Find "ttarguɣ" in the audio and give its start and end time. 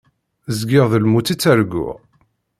1.35-1.95